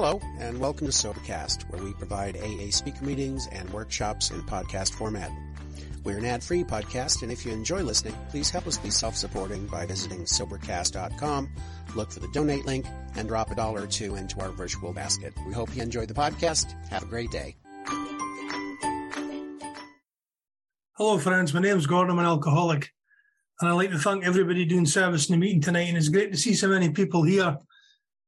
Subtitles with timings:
[0.00, 4.92] Hello, and welcome to Sobercast, where we provide AA speaker meetings and workshops in podcast
[4.92, 5.28] format.
[6.04, 9.86] We're an ad-free podcast, and if you enjoy listening, please help us be self-supporting by
[9.86, 11.48] visiting Sobercast.com,
[11.96, 12.86] look for the donate link,
[13.16, 15.34] and drop a dollar or two into our virtual basket.
[15.44, 16.76] We hope you enjoy the podcast.
[16.90, 17.56] Have a great day.
[20.92, 21.52] Hello, friends.
[21.52, 22.12] My name's Gordon.
[22.12, 22.92] I'm an alcoholic.
[23.60, 25.88] And I'd like to thank everybody doing service in the meeting tonight.
[25.88, 27.58] And it's great to see so many people here,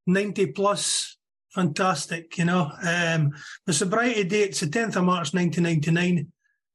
[0.09, 1.17] 90 plus,
[1.55, 2.71] fantastic, you know.
[2.83, 3.33] Um,
[3.67, 6.31] the sobriety date's the 10th of March 1999,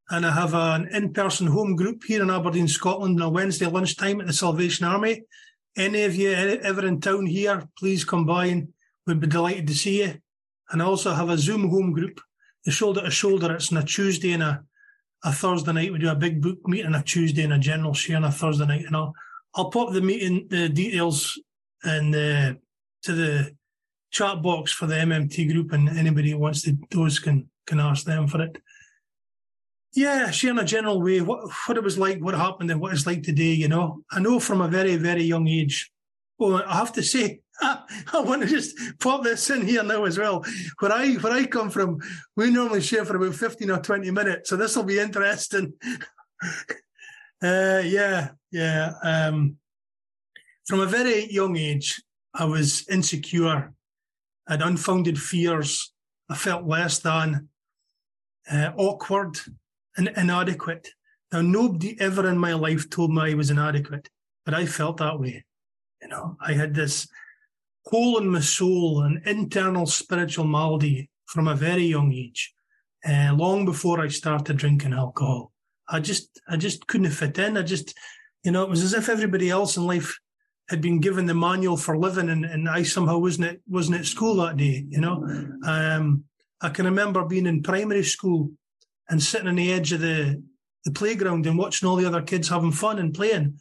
[0.09, 4.27] and I have an in-person home group here in Aberdeen, Scotland on Wednesday lunchtime at
[4.27, 5.23] the Salvation Army.
[5.77, 8.69] Any of you ever in town here, please come by and
[9.07, 10.13] we'd be delighted to see you.
[10.69, 12.21] And I also have a Zoom home group,
[12.63, 13.53] the shoulder to shoulder.
[13.53, 14.63] It's on a Tuesday and a,
[15.23, 15.91] a Thursday night.
[15.91, 18.31] We do a big book meeting on a Tuesday and a general share on a
[18.31, 18.85] Thursday night.
[18.85, 19.13] And I'll,
[19.53, 21.39] I'll pop the meeting, the details
[21.83, 22.53] and, uh,
[23.03, 23.55] to the
[24.11, 28.05] chat box for the MMT group, and anybody who wants to, those can can ask
[28.05, 28.57] them for it.
[29.93, 32.93] Yeah, share in a general way what what it was like, what happened, and what
[32.93, 33.53] it's like today.
[33.53, 35.91] You know, I know from a very very young age.
[36.37, 40.17] Well, I have to say, I want to just pop this in here now as
[40.17, 40.43] well.
[40.79, 41.99] Where I where I come from,
[42.35, 45.73] we normally share for about fifteen or twenty minutes, so this will be interesting.
[47.41, 48.93] uh, yeah, yeah.
[49.01, 49.57] Um,
[50.67, 52.01] from a very young age,
[52.33, 53.74] I was insecure
[54.47, 55.93] had unfounded fears.
[56.29, 57.49] I felt less than,
[58.51, 59.39] uh, awkward
[59.97, 60.89] and inadequate.
[61.31, 64.09] Now, nobody ever in my life told me I was inadequate,
[64.45, 65.45] but I felt that way.
[66.01, 67.07] You know, I had this
[67.85, 72.53] hole in my soul, an internal spiritual malady from a very young age,
[73.07, 75.51] uh, long before I started drinking alcohol.
[75.87, 77.57] I just, I just couldn't fit in.
[77.57, 77.95] I just,
[78.43, 80.17] you know, it was as if everybody else in life
[80.69, 84.05] had been given the manual for living and, and I somehow wasn't at, wasn't at
[84.05, 85.23] school that day, you know.
[85.65, 86.23] Um,
[86.61, 88.51] I can remember being in primary school
[89.09, 90.41] and sitting on the edge of the,
[90.83, 93.59] the playground and watching all the other kids having fun and playing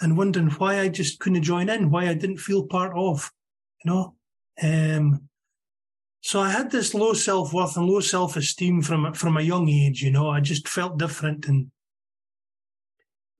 [0.00, 3.30] and wondering why I just couldn't join in, why I didn't feel part of,
[3.84, 4.14] you know.
[4.62, 5.28] Um,
[6.22, 9.68] so I had this low self worth and low self esteem from from a young
[9.68, 10.02] age.
[10.02, 11.70] You know, I just felt different, and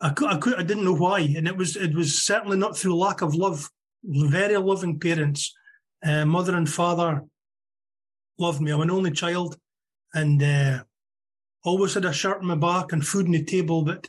[0.01, 2.77] I could, I could, I didn't know why, and it was, it was certainly not
[2.77, 3.71] through lack of love.
[4.03, 5.55] Very loving parents,
[6.03, 7.23] uh, mother and father
[8.39, 8.71] loved me.
[8.71, 9.59] I'm an only child,
[10.15, 10.85] and uh,
[11.65, 13.85] always had a shirt on my back and food on the table.
[13.85, 14.09] But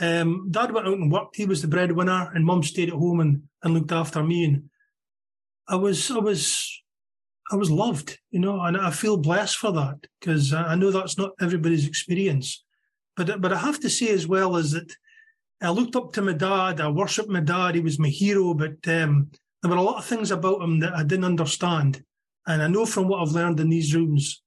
[0.00, 3.18] um, dad went out and worked; he was the breadwinner, and mum stayed at home
[3.18, 4.44] and, and looked after me.
[4.44, 4.70] And
[5.66, 6.82] I was, I was,
[7.50, 11.18] I was loved, you know, and I feel blessed for that because I know that's
[11.18, 12.62] not everybody's experience.
[13.16, 14.94] But but I have to say as well is that
[15.62, 16.80] I looked up to my dad.
[16.80, 17.74] I worshipped my dad.
[17.74, 18.52] He was my hero.
[18.54, 19.30] But um,
[19.62, 22.02] there were a lot of things about him that I didn't understand.
[22.46, 24.42] And I know from what I've learned in these rooms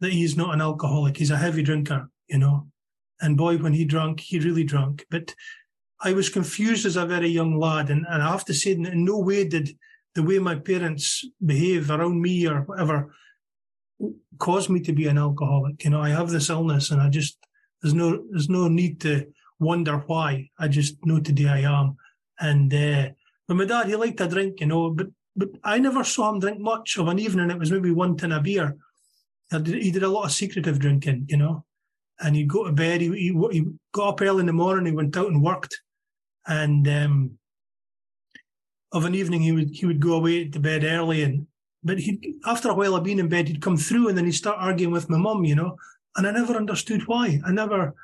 [0.00, 1.16] that he's not an alcoholic.
[1.16, 2.68] He's a heavy drinker, you know.
[3.20, 5.04] And boy, when he drank, he really drank.
[5.10, 5.34] But
[6.00, 7.90] I was confused as a very young lad.
[7.90, 9.76] And, and I have to say, in no way did
[10.14, 13.14] the way my parents behave around me or whatever
[14.38, 15.84] cause me to be an alcoholic.
[15.84, 17.38] You know, I have this illness and I just,
[17.82, 19.26] there's no, there's no need to
[19.60, 20.50] wonder why.
[20.58, 21.96] I just know today I am.
[22.40, 23.10] And uh,
[23.46, 26.40] but my dad, he liked to drink, you know, but but I never saw him
[26.40, 27.50] drink much of an evening.
[27.50, 28.76] It was maybe one tin of beer.
[29.64, 31.64] He did a lot of secretive drinking, you know,
[32.20, 33.00] and he'd go to bed.
[33.00, 34.86] He, he, he got up early in the morning.
[34.86, 35.80] He went out and worked,
[36.46, 37.38] and um,
[38.92, 41.22] of an evening he would he would go away to bed early.
[41.22, 41.46] And
[41.82, 44.32] but he after a while of being in bed, he'd come through, and then he'd
[44.32, 45.76] start arguing with my mum, you know.
[46.16, 47.40] And I never understood why.
[47.44, 47.94] I never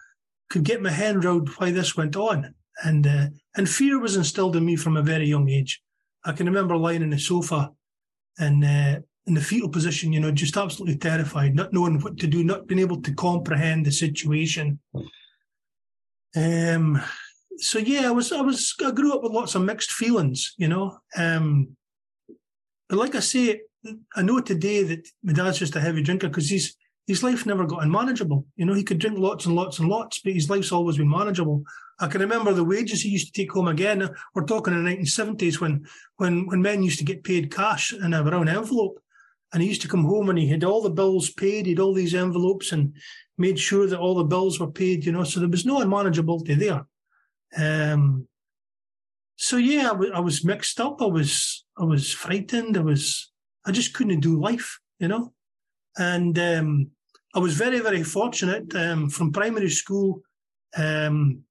[0.51, 2.55] could get my head around why this went on.
[2.85, 3.27] And uh,
[3.57, 5.83] and fear was instilled in me from a very young age.
[6.25, 7.71] I can remember lying in the sofa
[8.39, 12.27] and uh, in the fetal position, you know, just absolutely terrified, not knowing what to
[12.27, 14.79] do, not being able to comprehend the situation.
[16.37, 17.03] Um,
[17.59, 20.69] so yeah, I was, I was, I grew up with lots of mixed feelings, you
[20.69, 20.99] know.
[21.17, 21.77] Um,
[22.89, 23.63] but like I say,
[24.15, 26.77] I know today that my dad's just a heavy drinker because he's
[27.07, 28.47] his life never got unmanageable.
[28.57, 31.09] You know, he could drink lots and lots and lots, but his life's always been
[31.09, 31.63] manageable.
[32.01, 34.09] I can remember the wages he used to take home again.
[34.35, 35.87] We're talking in the 1970s when,
[36.17, 39.01] when, when men used to get paid cash in a brown envelope.
[39.53, 41.67] And he used to come home and he had all the bills paid.
[41.67, 42.95] He had all these envelopes and
[43.39, 46.59] made sure that all the bills were paid, you know, so there was no unmanageability
[46.59, 46.87] there.
[47.57, 48.27] Um,
[49.37, 51.01] so yeah, I, w- I was mixed up.
[51.01, 52.77] I was, I was frightened.
[52.77, 53.31] I was,
[53.65, 55.33] I just couldn't do life, you know,
[55.97, 56.91] and, um,
[57.37, 60.23] I was very, very fortunate um, from primary school.
[60.75, 61.43] Um,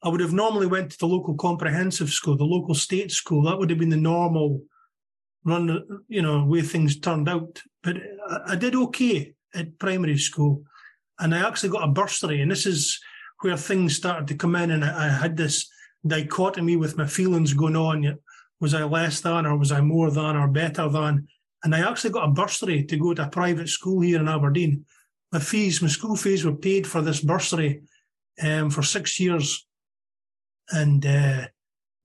[0.00, 3.42] I would have normally went to the local comprehensive school, the local state school.
[3.42, 4.62] That would have been the normal
[5.44, 7.60] run, you know, way things turned out.
[7.82, 7.96] But
[8.28, 10.62] I, I did okay at primary school.
[11.18, 12.40] And I actually got a bursary.
[12.40, 13.00] And this is
[13.40, 14.70] where things started to come in.
[14.70, 15.68] And I, I had this
[16.06, 18.18] dichotomy with my feelings going on.
[18.60, 21.26] Was I less than, or was I more than, or better than?
[21.62, 24.84] And I actually got a bursary to go to a private school here in Aberdeen.
[25.32, 27.82] My fees, my school fees were paid for this bursary
[28.42, 29.66] um, for six years.
[30.70, 31.48] And uh,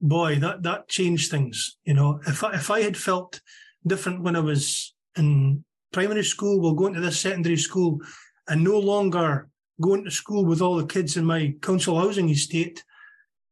[0.00, 1.76] boy, that, that changed things.
[1.84, 3.40] You know, if I, if I had felt
[3.86, 8.00] different when I was in primary school, well, going to this secondary school
[8.48, 9.48] and no longer
[9.80, 12.84] going to school with all the kids in my council housing estate,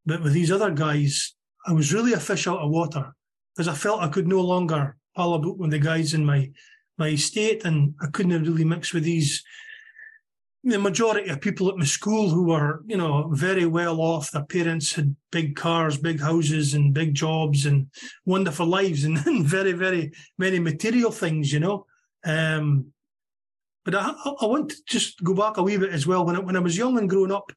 [0.06, 1.34] but with these other guys,
[1.66, 3.14] I was really a fish out of water
[3.54, 6.50] because I felt I could no longer pal about with the guys in my
[6.96, 9.42] my estate, and I couldn't have really mix with these.
[10.66, 14.30] The majority of people at my school who were, you know, very well off.
[14.30, 17.88] Their parents had big cars, big houses, and big jobs, and
[18.24, 21.84] wonderful lives, and, and very, very many material things, you know.
[22.24, 22.86] Um,
[23.84, 26.24] but I, I want to just go back a wee bit as well.
[26.24, 27.52] When I, when I was young and growing up,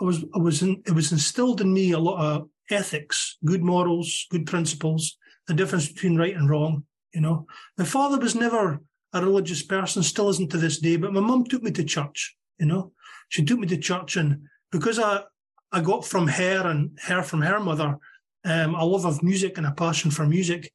[0.00, 3.62] I was I was in, it was instilled in me a lot of ethics, good
[3.62, 5.16] morals, good principles,
[5.46, 6.84] the difference between right and wrong.
[7.12, 7.46] You know,
[7.76, 8.80] my father was never
[9.12, 10.96] a religious person, still isn't to this day.
[10.96, 12.36] But my mum took me to church.
[12.58, 12.92] You know,
[13.28, 15.24] she took me to church, and because I
[15.70, 17.98] I got from her and her from her mother
[18.44, 20.72] um, a love of music and a passion for music.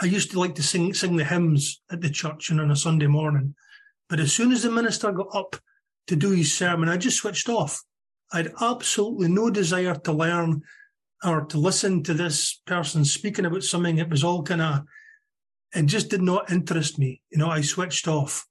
[0.00, 2.76] I used to like to sing sing the hymns at the church and on a
[2.76, 3.54] Sunday morning.
[4.08, 5.56] But as soon as the minister got up
[6.08, 7.82] to do his sermon, I just switched off.
[8.32, 10.62] I had absolutely no desire to learn
[11.24, 13.98] or to listen to this person speaking about something.
[13.98, 14.82] It was all kind of,
[15.74, 17.22] it just did not interest me.
[17.30, 18.46] You know, I switched off.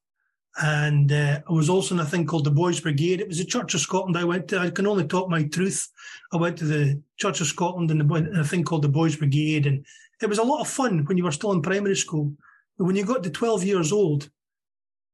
[0.62, 3.22] And uh, I was also in a thing called the Boys Brigade.
[3.22, 4.60] It was the Church of Scotland I went to.
[4.60, 5.88] I can only talk my truth.
[6.32, 9.66] I went to the Church of Scotland and a thing called the Boys Brigade.
[9.66, 9.84] And
[10.22, 12.34] it was a lot of fun when you were still in primary school.
[12.78, 14.30] But when you got to 12 years old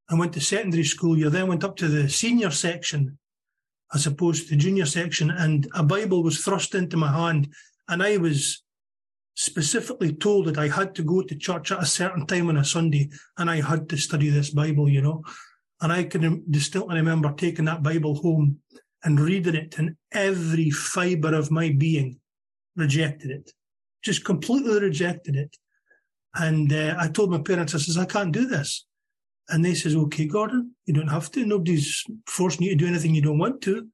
[0.09, 3.17] and went to secondary school, you then went up to the senior section
[3.93, 7.51] as opposed to the junior section, and a Bible was thrust into my hand,
[7.87, 8.63] and I was
[9.35, 12.65] specifically told that I had to go to church at a certain time on a
[12.65, 15.23] Sunday, and I had to study this Bible, you know.
[15.81, 18.59] And I can distinctly remember taking that Bible home
[19.03, 22.19] and reading it, and every fibre of my being
[22.75, 23.53] rejected it
[24.03, 25.55] just completely rejected it.
[26.35, 28.85] And uh, I told my parents, I says, I can't do this.
[29.49, 31.45] And they says, okay, Gordon, you don't have to.
[31.45, 33.87] Nobody's forcing you to do anything you don't want to.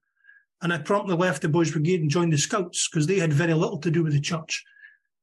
[0.61, 3.53] And I promptly left the Boys Brigade and joined the Scouts because they had very
[3.53, 4.63] little to do with the church.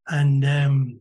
[0.09, 1.01] And um,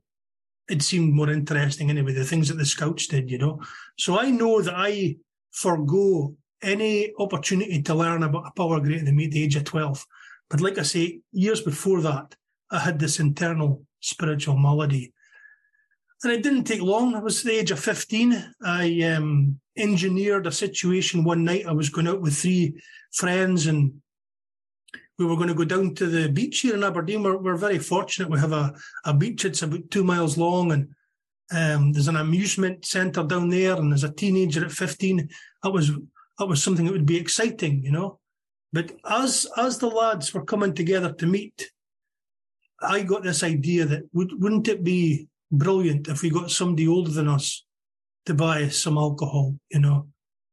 [0.70, 3.62] it seemed more interesting anyway, the things that the Scouts did, you know.
[3.98, 5.18] So I know that I
[5.52, 9.64] forego any opportunity to learn about a power greater than me at the age of
[9.64, 10.06] 12.
[10.50, 12.36] But like I say, years before that,
[12.70, 15.14] I had this internal spiritual malady.
[16.24, 17.16] And it didn't take long.
[17.16, 18.54] I was the age of 15.
[18.64, 21.66] I um, engineered a situation one night.
[21.66, 22.80] I was going out with three
[23.12, 23.94] friends and
[25.18, 27.24] we were going to go down to the beach here in Aberdeen.
[27.24, 28.30] We're, we're very fortunate.
[28.30, 28.74] We have a,
[29.06, 29.46] a beach.
[29.46, 30.90] It's about two miles long and
[31.52, 33.76] um, there's an amusement centre down there.
[33.76, 35.28] And as a teenager at 15,
[35.64, 35.92] that was,
[36.38, 38.20] that was something that would be exciting, you know.
[38.72, 41.72] But as, as the lads were coming together to meet,
[42.80, 47.12] I got this idea that would, wouldn't it be brilliant if we got somebody older
[47.12, 47.66] than us
[48.26, 50.08] to buy us some alcohol, you know?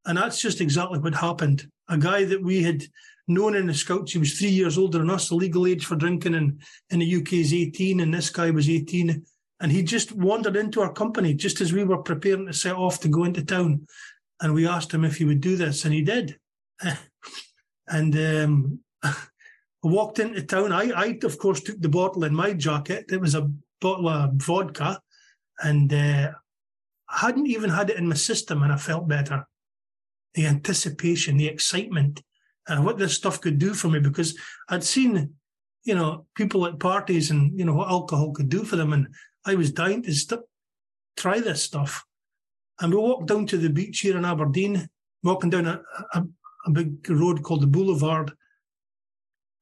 [0.06, 1.68] And that's just exactly what happened.
[1.88, 2.82] A guy that we had
[3.26, 5.28] known in the scouts, he was three years older than us.
[5.28, 6.58] The legal age for drinking in,
[6.90, 9.22] in the UK is 18, and this guy was 18.
[9.60, 13.00] And he just wandered into our company just as we were preparing to set off
[13.00, 13.86] to go into town.
[14.40, 16.38] And we asked him if he would do this, and he did.
[17.88, 19.14] and um, I
[19.82, 20.72] walked into town.
[20.72, 23.06] I, I, of course, took the bottle in my jacket.
[23.10, 23.50] It was a
[23.80, 25.00] bottle of vodka,
[25.60, 26.32] and uh,
[27.08, 29.46] I hadn't even had it in my system, and I felt better.
[30.34, 32.22] The anticipation, the excitement,
[32.66, 35.34] and what this stuff could do for me, because I'd seen,
[35.84, 39.08] you know, people at parties and you know what alcohol could do for them, and
[39.46, 40.40] I was dying to st-
[41.16, 42.04] try this stuff.
[42.80, 44.88] And we walked down to the beach here in Aberdeen,
[45.24, 45.80] walking down a,
[46.14, 46.24] a,
[46.66, 48.32] a big road called the Boulevard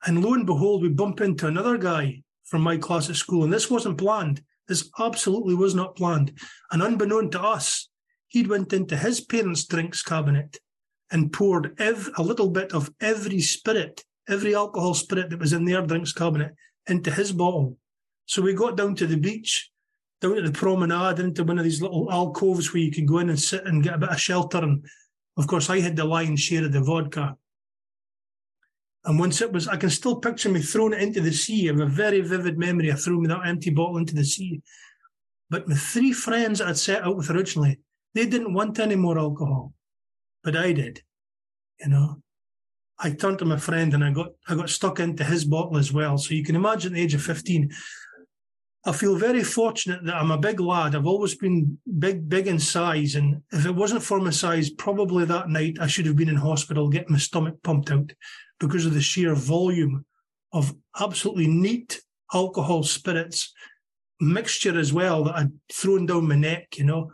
[0.07, 3.45] and lo and behold, we bump into another guy from my class at school.
[3.45, 4.43] And this wasn't planned.
[4.69, 6.39] This absolutely was not planned.
[6.73, 7.89] And unbeknown to us,
[8.29, 10.59] he'd went into his parents' drinks cabinet
[11.11, 15.65] and poured ev- a little bit of every spirit, every alcohol spirit that was in
[15.65, 16.55] their drinks cabinet
[16.89, 17.77] into his bottle.
[18.27, 19.71] So we got down to the beach,
[20.21, 23.29] down to the promenade, into one of these little alcoves where you could go in
[23.29, 24.59] and sit and get a bit of shelter.
[24.59, 24.85] And
[25.37, 27.37] of course, I had the lion's share of the vodka.
[29.07, 31.69] And once it was, I can still picture me throwing it into the sea.
[31.69, 34.61] I have a very vivid memory of throwing that empty bottle into the sea.
[35.49, 37.79] But my three friends that I'd set out with originally,
[38.15, 39.73] they didn't want any more alcohol,
[40.43, 41.03] but I did.
[41.79, 42.23] You know,
[42.99, 45.93] I turned to my friend and I got I got stuck into his bottle as
[45.93, 46.19] well.
[46.19, 47.71] So you can imagine the age of fifteen.
[48.87, 50.95] I feel very fortunate that I'm a big lad.
[50.95, 55.25] I've always been big, big in size, and if it wasn't for my size, probably
[55.25, 58.13] that night I should have been in hospital getting my stomach pumped out
[58.61, 60.07] because of the sheer volume
[60.53, 62.01] of absolutely neat
[62.33, 63.53] alcohol spirits
[64.21, 67.11] mixture as well that I'd thrown down my neck, you know.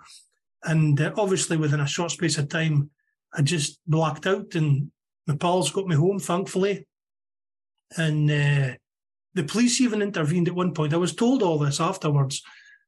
[0.64, 2.90] And uh, obviously, within a short space of time,
[3.34, 4.92] I just blacked out, and
[5.26, 6.86] my pals got me home, thankfully.
[7.96, 8.74] And uh,
[9.34, 10.94] the police even intervened at one point.
[10.94, 12.42] I was told all this afterwards.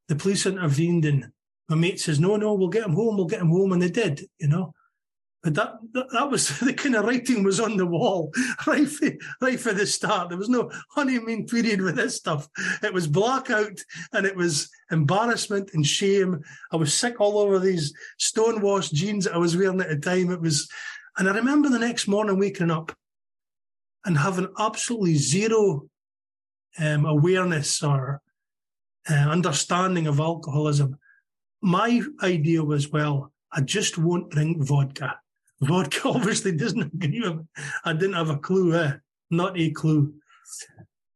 [0.09, 1.31] The police intervened, and
[1.69, 3.17] my mate says, "No, no, we'll get him home.
[3.17, 4.75] We'll get him home," and they did, you know.
[5.45, 8.33] But that, that, that was the kind of writing was on the wall
[8.67, 9.11] right for,
[9.43, 10.31] right for the start.
[10.31, 12.49] There was no honeymoon period with this stuff.
[12.83, 13.79] It was blackout
[14.15, 16.43] and it was embarrassment and shame.
[16.73, 20.33] I was sick all over these stonewashed jeans that I was wearing at the time.
[20.33, 20.69] It was,
[21.19, 22.97] and I remember the next morning waking up
[24.07, 25.89] and having absolutely zero
[26.79, 28.21] um, awareness or
[29.11, 30.99] uh, understanding of alcoholism.
[31.61, 35.19] My idea was, well, I just won't drink vodka.
[35.61, 37.45] Vodka obviously doesn't agree with me.
[37.85, 38.95] I didn't have a clue, eh?
[39.31, 40.15] Not a clue.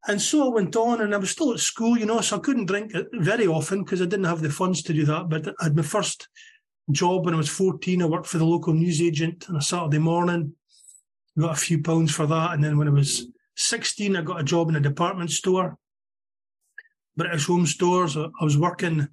[0.07, 2.41] And so I went on, and I was still at school, you know, so I
[2.41, 5.29] couldn't drink very often because I didn't have the funds to do that.
[5.29, 6.29] But I had my first
[6.91, 8.03] job when I was 14.
[8.03, 10.55] I worked for the local newsagent on a Saturday morning,
[11.39, 12.53] got a few pounds for that.
[12.53, 13.27] And then when I was
[13.59, 15.77] 16, I got a job in a department store,
[17.17, 18.17] British Home Stores.
[18.17, 19.09] I was working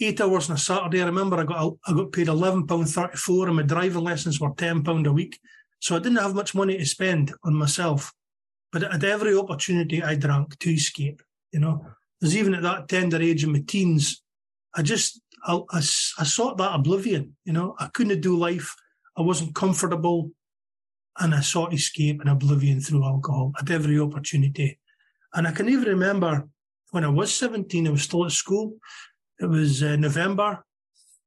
[0.00, 1.00] eight hours on a Saturday.
[1.00, 4.40] I remember I got I got paid eleven pound thirty four, and my driving lessons
[4.40, 5.38] were ten pound a week.
[5.78, 8.12] So I didn't have much money to spend on myself.
[8.72, 11.22] But at every opportunity, I drank to escape.
[11.52, 11.86] You know,
[12.20, 14.22] there's even at that tender age in my teens,
[14.74, 17.36] I just I, I, I sought that oblivion.
[17.44, 18.74] You know, I couldn't do life.
[19.16, 20.30] I wasn't comfortable,
[21.18, 24.78] and I sought escape and oblivion through alcohol at every opportunity.
[25.34, 26.48] And I can even remember
[26.90, 28.76] when I was 17, I was still at school.
[29.40, 30.64] It was uh, November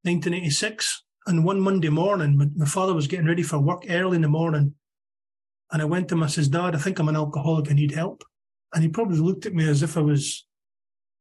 [0.03, 1.03] 1986.
[1.27, 4.27] And one Monday morning, my, my, father was getting ready for work early in the
[4.27, 4.75] morning.
[5.71, 7.71] And I went to him, I says, Dad, I think I'm an alcoholic.
[7.71, 8.23] I need help.
[8.73, 10.45] And he probably looked at me as if I was,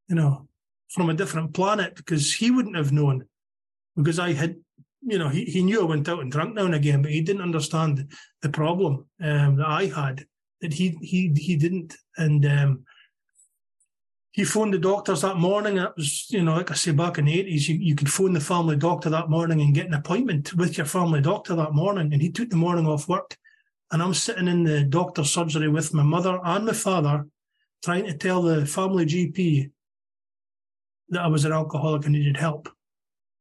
[0.09, 0.47] you know,
[0.91, 3.25] from a different planet because he wouldn't have known
[3.97, 4.57] because I had,
[5.07, 7.21] you know, he, he knew I went out and drank now and again, but he
[7.21, 8.11] didn't understand
[8.43, 10.25] the problem um, that I had
[10.61, 11.95] that he, he, he didn't.
[12.17, 12.85] And, um,
[14.35, 15.79] he phoned the doctors that morning.
[15.79, 18.33] It was, you know, like I say, back in the 80s, you, you could phone
[18.33, 22.13] the family doctor that morning and get an appointment with your family doctor that morning.
[22.13, 23.37] And he took the morning off work.
[23.93, 27.29] And I'm sitting in the doctor's surgery with my mother and my father,
[27.85, 29.71] trying to tell the family GP
[31.11, 32.69] that I was an alcoholic and needed help.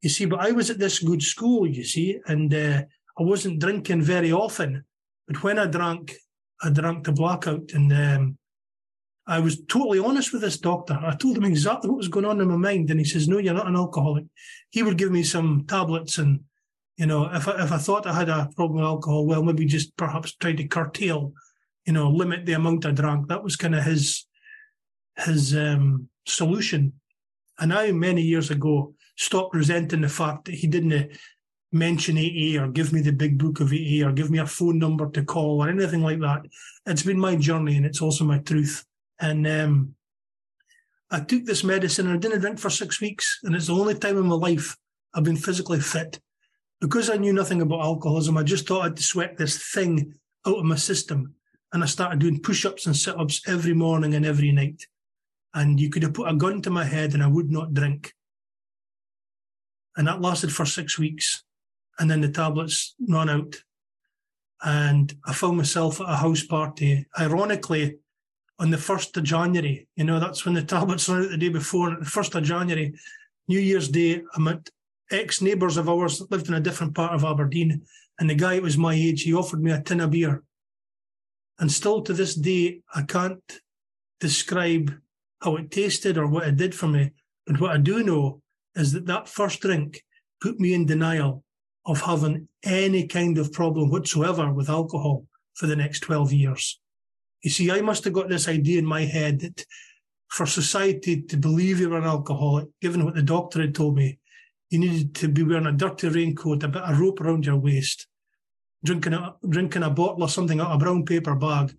[0.03, 2.81] You see, but I was at this good school, you see, and uh,
[3.17, 4.83] I wasn't drinking very often.
[5.27, 6.13] But when I drank,
[6.61, 7.71] I drank the blackout.
[7.73, 8.37] And um,
[9.25, 10.99] I was totally honest with this doctor.
[11.01, 13.37] I told him exactly what was going on in my mind, and he says, "No,
[13.37, 14.25] you're not an alcoholic."
[14.71, 16.41] He would give me some tablets, and
[16.97, 19.65] you know, if I, if I thought I had a problem with alcohol, well, maybe
[19.65, 21.31] just perhaps try to curtail,
[21.85, 23.29] you know, limit the amount I drank.
[23.29, 24.27] That was kind of his
[25.15, 26.91] his um, solution.
[27.57, 31.17] And I, many years ago, stopped resenting the fact that he didn't
[31.71, 34.77] mention AA or give me the big book of AA or give me a phone
[34.77, 36.43] number to call or anything like that.
[36.85, 38.85] It's been my journey, and it's also my truth.
[39.19, 39.95] And um,
[41.09, 43.39] I took this medicine and I didn't drink for six weeks.
[43.43, 44.75] And it's the only time in my life
[45.13, 46.19] I've been physically fit.
[46.81, 50.15] Because I knew nothing about alcoholism, I just thought I'd sweat this thing
[50.45, 51.35] out of my system.
[51.71, 54.85] And I started doing push ups and sit ups every morning and every night.
[55.53, 58.13] And you could have put a gun to my head and I would not drink.
[59.95, 61.43] And that lasted for six weeks.
[61.99, 63.55] And then the tablets ran out.
[64.63, 67.05] And I found myself at a house party.
[67.19, 67.97] Ironically,
[68.59, 69.87] on the 1st of January.
[69.95, 71.91] You know, that's when the tablets run out the day before.
[71.91, 72.93] The 1st of January,
[73.47, 74.69] New Year's Day, I'm at
[75.11, 77.81] ex neighbours of ours that lived in a different part of Aberdeen.
[78.19, 80.43] And the guy was my age, he offered me a tin of beer.
[81.59, 83.59] And still to this day, I can't
[84.19, 84.95] describe
[85.41, 87.11] how it tasted or what it did for me.
[87.45, 88.41] But what I do know
[88.75, 90.03] is that that first drink
[90.41, 91.43] put me in denial
[91.85, 96.79] of having any kind of problem whatsoever with alcohol for the next 12 years.
[97.41, 99.65] You see, I must have got this idea in my head that
[100.29, 104.17] for society to believe you were an alcoholic, given what the doctor had told me,
[104.69, 108.07] you needed to be wearing a dirty raincoat, a bit of rope around your waist,
[108.83, 111.75] drinking a, drinking a bottle or something out of a brown paper bag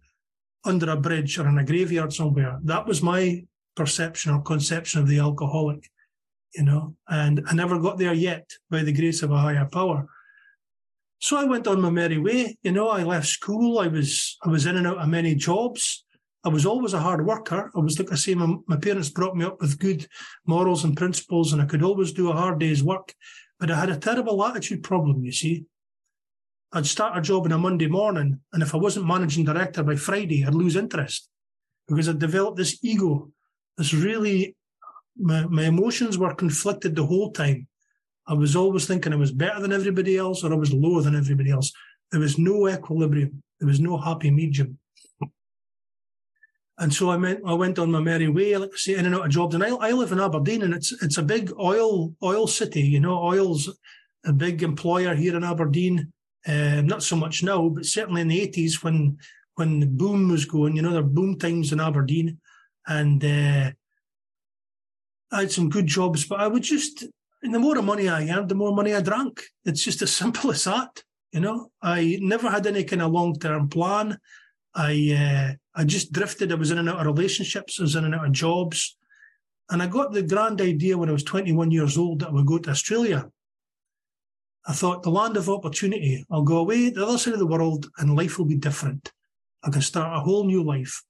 [0.65, 2.61] under a bridge or in a graveyard somewhere.
[2.63, 5.91] That was my perception or conception of the alcoholic.
[6.55, 10.07] You know, and I never got there yet by the grace of a higher power.
[11.21, 12.59] So I went on my merry way.
[12.63, 13.79] You know, I left school.
[13.79, 16.05] I was I was in and out of many jobs.
[16.45, 17.71] I was always a hard worker.
[17.75, 20.07] I was like I say, my, my parents brought me up with good
[20.47, 23.15] morals and principles, and I could always do a hard day's work.
[23.59, 25.25] But I had a terrible attitude problem.
[25.25, 25.65] You see,
[26.73, 29.97] I'd start a job on a Monday morning, and if I wasn't managing director by
[29.97, 31.29] Friday, I'd lose interest
[31.89, 33.31] because I'd developed this ego,
[33.79, 34.57] this really
[35.17, 37.67] my, my emotions were conflicted the whole time.
[38.27, 41.17] I was always thinking I was better than everybody else or I was lower than
[41.17, 41.73] everybody else.
[42.11, 43.43] There was no equilibrium.
[43.61, 44.79] There was no happy medium.
[46.79, 49.15] And so I went, I went on my merry way, like I say, in and
[49.15, 49.55] out of jobs.
[49.55, 52.83] And I, I live in Aberdeen and it's, it's a big oil, oil city.
[52.83, 53.71] You know, oil's
[54.25, 56.13] a big employer here in Aberdeen.
[56.47, 59.19] Uh, not so much now, but certainly in the eighties when,
[59.55, 62.39] when the boom was going, you know, there were boom times in Aberdeen
[62.87, 63.71] and, uh,
[65.35, 67.05] I had some good jobs, but I would just,
[67.43, 69.43] the more money I earned, the more money I drank.
[69.65, 71.03] It's just as simple as that.
[71.33, 74.19] You know, I never had any kind of long term plan.
[74.77, 76.53] I uh, I just drifted.
[76.53, 77.81] I was in and out of relationships.
[77.81, 78.97] I was in and out of jobs,
[79.69, 82.47] and I got the grand idea when I was 21 years old that I would
[82.47, 83.29] go to Australia.
[84.67, 86.25] I thought the land of opportunity.
[86.31, 89.11] I'll go away to the other side of the world, and life will be different.
[89.65, 91.03] I can start a whole new life.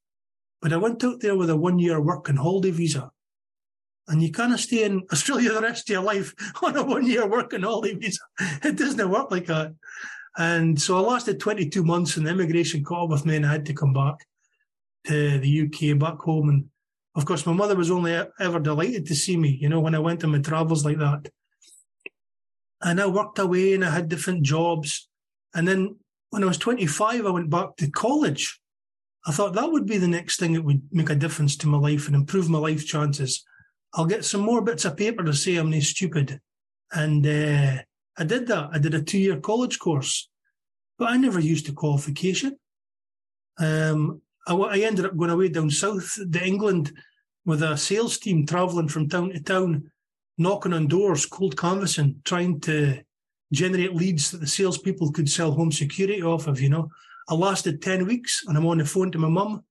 [0.62, 3.11] But I went out there with a one year work and holiday visa
[4.08, 7.26] and you can't stay in Australia the rest of your life on a one year
[7.26, 8.20] working holiday visa.
[8.62, 9.75] It doesn't work like that.
[10.37, 13.52] And so I lasted 22 months and the immigration caught up with me and I
[13.52, 14.16] had to come back
[15.06, 16.49] to the UK, back home.
[16.49, 16.64] And
[17.14, 20.00] of course, my mother was only ever delighted to see me, you know, when I
[20.00, 21.30] went on my travels like that.
[22.82, 25.08] And I worked away and I had different jobs.
[25.54, 25.96] And then
[26.30, 28.61] when I was 25, I went back to college.
[29.26, 31.78] I thought that would be the next thing that would make a difference to my
[31.78, 33.44] life and improve my life chances.
[33.94, 36.40] I'll get some more bits of paper to say I'm not stupid.
[36.92, 37.83] And uh,
[38.18, 38.70] I did that.
[38.72, 40.28] I did a two year college course,
[40.98, 42.57] but I never used the qualification.
[43.59, 46.92] Um, I, I, ended up going away down south to England
[47.46, 49.90] with a sales team traveling from town to town,
[50.38, 53.00] knocking on doors, cold canvassing, trying to
[53.52, 56.88] generate leads that the salespeople could sell home security off of, you know.
[57.28, 59.62] I lasted 10 weeks and I'm on the phone to my mum.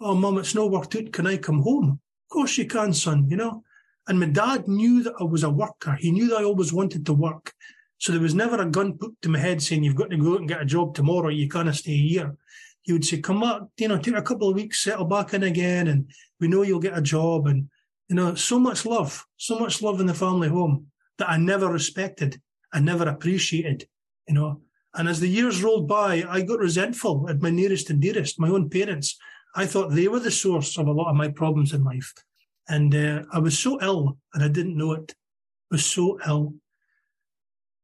[0.00, 1.12] Oh, mum, it's no worked out.
[1.12, 2.00] Can I come home?
[2.28, 3.64] Of course you can, son, you know.
[4.06, 5.96] And my dad knew that I was a worker.
[5.98, 7.54] He knew that I always wanted to work.
[7.96, 10.34] So there was never a gun put to my head saying, you've got to go
[10.34, 11.30] out and get a job tomorrow.
[11.30, 12.36] You can't stay here.
[12.82, 15.42] He would say, come up, you know, take a couple of weeks, settle back in
[15.42, 15.88] again.
[15.88, 17.46] And we know you'll get a job.
[17.46, 17.70] And,
[18.08, 21.68] you know, so much love, so much love in the family home that I never
[21.68, 22.40] respected.
[22.74, 23.88] I never appreciated,
[24.26, 24.60] you know.
[24.94, 28.48] And as the years rolled by, I got resentful at my nearest and dearest, my
[28.48, 29.18] own parents,
[29.58, 32.14] I thought they were the source of a lot of my problems in life.
[32.68, 35.16] And uh, I was so ill and I didn't know it.
[35.72, 36.54] I was so ill.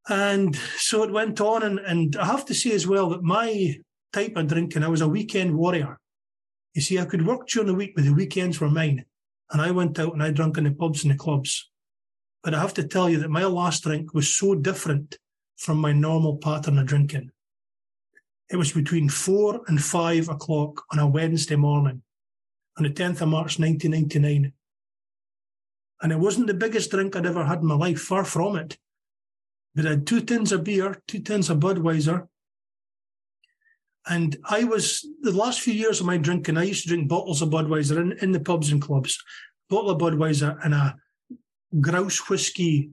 [0.09, 1.65] And so it went on.
[1.65, 3.75] And, and I have to say as well that my
[4.13, 5.99] type of drinking, I was a weekend warrior.
[6.75, 9.05] You see, I could work during the week, but the weekends were mine.
[9.51, 11.71] And I went out and I drank in the pubs and the clubs.
[12.45, 15.19] But I have to tell you that my last drink was so different
[15.57, 17.33] from my normal pattern of drinking.
[18.51, 22.03] It was between four and five o'clock on a Wednesday morning
[22.77, 24.53] on the 10th of March 1999.
[26.03, 28.77] And it wasn't the biggest drink I'd ever had in my life, far from it.
[29.75, 32.29] But I had two tins of beer, two tins of Budweiser.
[34.07, 37.41] And I was, the last few years of my drinking, I used to drink bottles
[37.41, 39.19] of Budweiser in, in the pubs and clubs,
[39.71, 40.97] bottle of Budweiser and a
[41.81, 42.91] grouse whiskey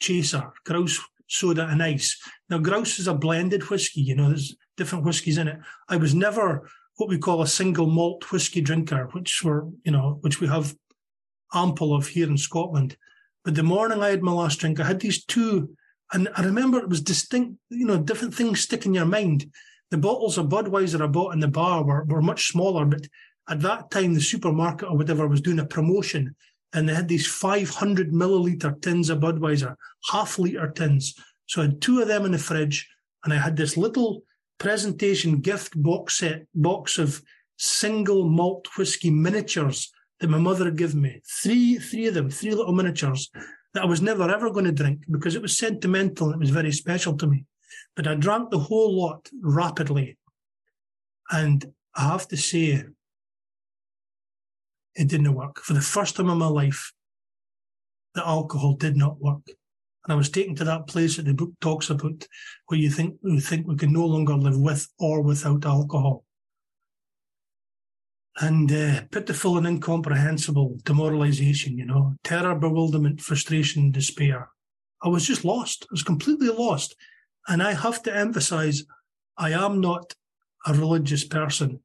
[0.00, 2.20] chaser, grouse soda and ice.
[2.50, 5.58] Now, grouse is a blended whiskey, you know, there's different whiskies in it.
[5.90, 6.66] I was never
[6.96, 10.74] what we call a single malt whiskey drinker, which were, you know, which we have
[11.52, 12.96] ample of here in Scotland.
[13.44, 15.76] But the morning I had my last drink, I had these two,
[16.14, 19.52] and I remember it was distinct, you know, different things stick in your mind.
[19.90, 23.06] The bottles of Budweiser I bought in the bar were, were much smaller, but
[23.50, 26.34] at that time, the supermarket or whatever was doing a promotion
[26.72, 29.74] and they had these 500 milliliter tins of Budweiser,
[30.10, 31.14] half liter tins.
[31.46, 32.88] So I had two of them in the fridge
[33.24, 34.22] and I had this little
[34.60, 37.22] presentation gift box set box of
[37.58, 41.20] single malt whiskey miniatures that my mother given me.
[41.42, 43.30] Three, three of them, three little miniatures
[43.72, 46.72] that I was never ever going to drink because it was sentimental it was very
[46.72, 47.44] special to me.
[47.96, 50.18] But I drank the whole lot rapidly.
[51.30, 52.84] And I have to say,
[54.94, 55.60] it didn't work.
[55.60, 56.92] For the first time in my life,
[58.14, 59.42] the alcohol did not work.
[60.04, 62.26] And I was taken to that place that the book talks about
[62.66, 66.24] where you think we think we can no longer live with or without alcohol.
[68.40, 74.48] and uh, pitiful and incomprehensible demoralization, you know, terror, bewilderment, frustration, despair.
[75.02, 75.84] I was just lost.
[75.84, 76.96] I was completely lost.
[77.48, 78.84] And I have to emphasize,
[79.36, 80.14] I am not
[80.66, 81.80] a religious person.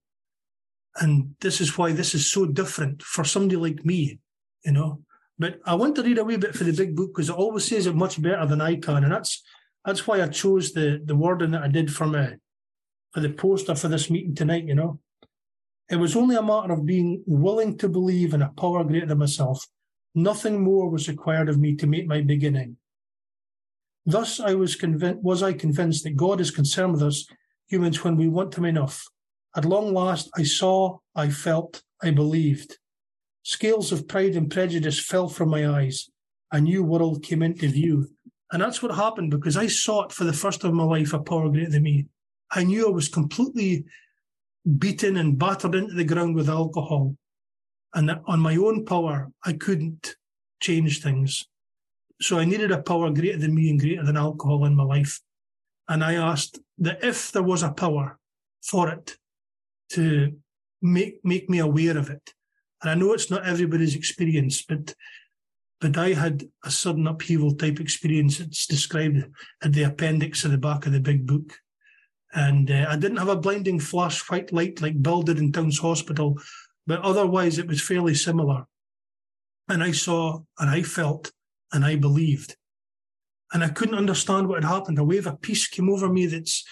[0.97, 4.19] And this is why this is so different for somebody like me,
[4.63, 5.01] you know.
[5.37, 7.65] But I want to read a wee bit for the big book because it always
[7.65, 9.03] says it much better than I can.
[9.03, 9.43] And that's
[9.83, 12.35] that's why I chose the the wording that I did for my
[13.13, 14.99] for the poster for this meeting tonight, you know.
[15.89, 19.19] It was only a matter of being willing to believe in a power greater than
[19.19, 19.65] myself.
[20.15, 22.77] Nothing more was required of me to make my beginning.
[24.05, 27.27] Thus I was convinced was I convinced that God is concerned with us
[27.67, 29.05] humans when we want him enough.
[29.55, 32.77] At long last I saw, I felt, I believed.
[33.45, 36.09] Scales of pride and prejudice fell from my eyes.
[36.51, 38.09] A new world came into view.
[38.51, 41.19] And that's what happened because I sought for the first time in my life a
[41.19, 42.07] power greater than me.
[42.49, 43.85] I knew I was completely
[44.79, 47.17] beaten and battered into the ground with alcohol.
[47.93, 50.15] And on my own power, I couldn't
[50.59, 51.47] change things.
[52.21, 55.21] So I needed a power greater than me and greater than alcohol in my life.
[55.87, 58.17] And I asked that if there was a power
[58.63, 59.17] for it
[59.91, 60.35] to
[60.81, 62.34] make, make me aware of it.
[62.85, 64.93] And I know it's not everybody's experience, but
[65.81, 68.39] but I had a sudden upheaval type experience.
[68.39, 69.25] It's described
[69.63, 71.57] at the appendix at the back of the big book.
[72.35, 75.79] And uh, I didn't have a blinding flash white light like Bill did in Towns
[75.79, 76.39] Hospital,
[76.85, 78.67] but otherwise it was fairly similar.
[79.67, 81.31] And I saw and I felt
[81.73, 82.55] and I believed.
[83.51, 84.99] And I couldn't understand what had happened.
[84.99, 86.63] A wave of peace came over me that's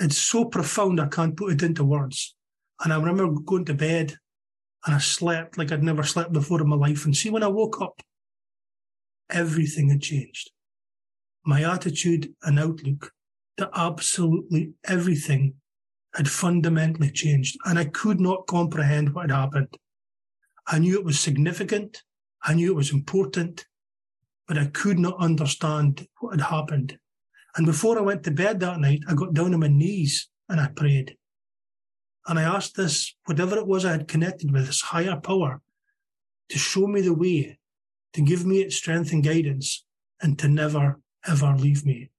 [0.00, 2.34] it's so profound I can't put it into words.
[2.82, 4.16] And I remember going to bed
[4.86, 7.04] and I slept like I'd never slept before in my life.
[7.04, 8.02] And see, when I woke up,
[9.30, 10.50] everything had changed.
[11.44, 13.12] My attitude and outlook
[13.58, 15.54] that absolutely everything
[16.14, 19.76] had fundamentally changed, and I could not comprehend what had happened.
[20.66, 22.02] I knew it was significant,
[22.42, 23.66] I knew it was important,
[24.46, 26.98] but I could not understand what had happened.
[27.56, 30.60] And before I went to bed that night, I got down on my knees and
[30.60, 31.16] I prayed.
[32.26, 35.60] And I asked this, whatever it was I had connected with, this higher power,
[36.50, 37.58] to show me the way,
[38.12, 39.84] to give me its strength and guidance,
[40.20, 42.10] and to never, ever leave me.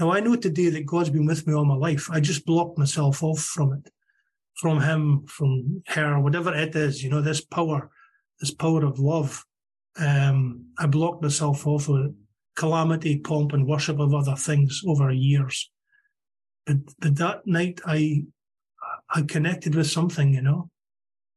[0.00, 2.10] Now, I know today that God's been with me all my life.
[2.10, 3.92] I just blocked myself off from it,
[4.54, 7.90] from Him, from her, whatever it is, you know, this power,
[8.40, 9.44] this power of love.
[9.96, 12.12] Um, I blocked myself off with
[12.56, 15.70] calamity, pomp, and worship of other things over years.
[16.66, 18.24] But, but that night, I,
[19.14, 20.70] I connected with something, you know,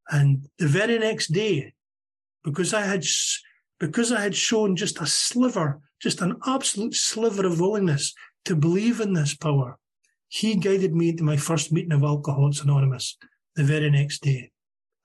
[0.09, 1.73] and the very next day,
[2.43, 3.03] because I had,
[3.79, 8.13] because I had shown just a sliver, just an absolute sliver of willingness
[8.45, 9.77] to believe in this power.
[10.27, 13.17] He guided me to my first meeting of Alcoholics Anonymous
[13.55, 14.51] the very next day.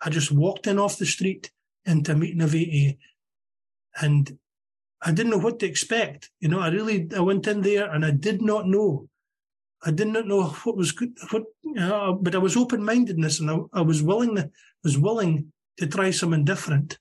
[0.00, 1.50] I just walked in off the street
[1.84, 2.96] into a meeting of AA
[4.00, 4.38] and
[5.00, 6.30] I didn't know what to expect.
[6.40, 9.08] You know, I really, I went in there and I did not know.
[9.84, 11.42] I did not know what was good, what,
[12.22, 14.50] but I was open-mindedness and I, I was willing, to,
[14.84, 16.98] was willing to try something different.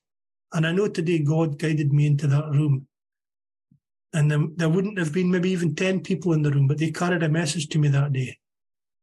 [0.52, 2.88] And I know today God guided me into that room
[4.12, 7.22] and there wouldn't have been maybe even 10 people in the room, but they carried
[7.22, 8.38] a message to me that day.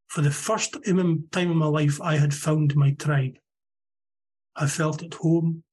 [0.08, 1.00] For the first time
[1.52, 3.38] in my life, I had found my tribe.
[4.56, 5.64] I felt at home.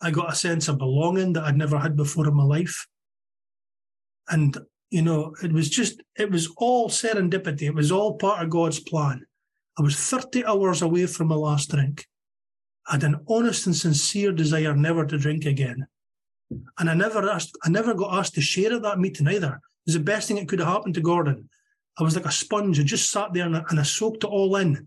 [0.00, 2.86] I got a sense of belonging that I'd never had before in my life.
[4.28, 4.56] And,
[4.92, 7.62] you know, it was just, it was all serendipity.
[7.62, 9.24] It was all part of God's plan.
[9.78, 12.06] I was 30 hours away from my last drink.
[12.86, 15.86] I had an honest and sincere desire never to drink again.
[16.78, 19.54] And I never asked, I never got asked to share at that meeting either.
[19.54, 21.48] It was the best thing that could have happened to Gordon.
[21.98, 22.78] I was like a sponge.
[22.78, 24.86] I just sat there and I, and I soaked it all in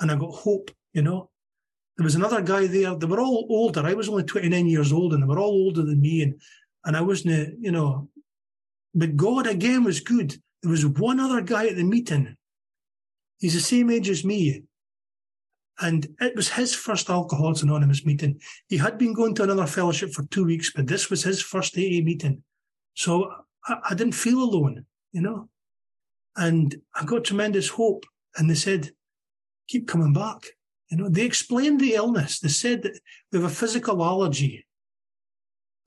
[0.00, 1.28] and I got hope, you know.
[1.98, 2.94] There was another guy there.
[2.96, 3.82] They were all older.
[3.84, 6.22] I was only 29 years old and they were all older than me.
[6.22, 6.40] And,
[6.86, 8.08] and I wasn't, you know,
[8.94, 10.36] but God again was good.
[10.62, 12.36] There was one other guy at the meeting.
[13.38, 14.62] He's the same age as me.
[15.80, 18.40] And it was his first Alcoholics Anonymous meeting.
[18.68, 21.76] He had been going to another fellowship for two weeks, but this was his first
[21.76, 22.42] AA meeting.
[22.94, 23.32] So
[23.66, 25.48] I, I didn't feel alone, you know.
[26.36, 28.04] And I got tremendous hope.
[28.36, 28.90] And they said,
[29.68, 30.44] keep coming back.
[30.90, 32.38] You know, they explained the illness.
[32.38, 32.98] They said that
[33.32, 34.66] we have a physical allergy,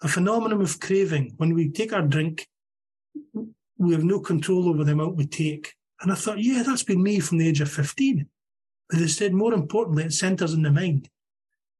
[0.01, 1.35] a phenomenon of craving.
[1.37, 2.47] When we take our drink,
[3.77, 5.73] we have no control over the amount we take.
[6.01, 8.27] And I thought, yeah, that's been me from the age of 15.
[8.89, 11.09] But instead, more importantly, it centres in the mind.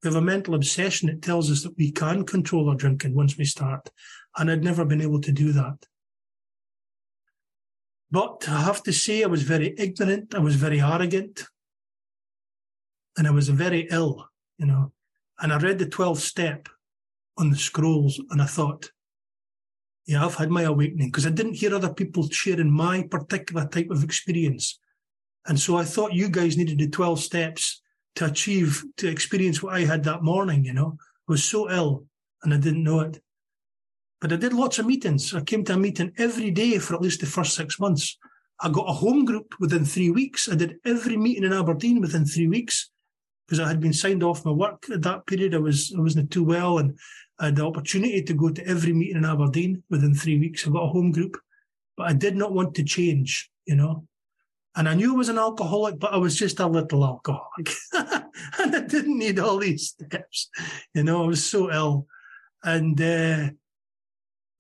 [0.04, 3.38] We have a mental obsession that tells us that we can control our drinking once
[3.38, 3.90] we start.
[4.38, 5.86] And I'd never been able to do that.
[8.12, 10.36] But I have to say, I was very ignorant.
[10.36, 11.46] I was very arrogant.
[13.18, 14.92] and I was very ill, you know.
[15.40, 16.68] And I read the 12th step
[17.38, 18.92] on the scrolls and I thought,
[20.06, 23.90] yeah, I've had my awakening because I didn't hear other people sharing my particular type
[23.90, 24.80] of experience.
[25.48, 27.82] And so I thought you guys needed the 12 steps
[28.16, 30.98] to achieve, to experience what I had that morning, you know.
[31.28, 32.06] I was so ill
[32.44, 33.22] and I didn't know it.
[34.22, 35.34] But I did lots of meetings.
[35.34, 38.18] I came to a meeting every day for at least the first six months.
[38.62, 40.48] I got a home group within three weeks.
[40.50, 42.90] I did every meeting in Aberdeen within three weeks
[43.46, 45.54] because I had been signed off my work at that period.
[45.54, 46.98] I was I wasn't too well, and
[47.40, 50.66] had the opportunity to go to every meeting in Aberdeen within three weeks.
[50.66, 51.38] I got a home group,
[51.98, 54.08] but I did not want to change, you know.
[54.78, 58.76] And I knew I was an alcoholic, but I was just a little alcoholic, and
[58.76, 60.50] I didn't need all these steps,
[60.94, 61.24] you know.
[61.24, 62.08] I was so ill,
[62.64, 63.50] and uh,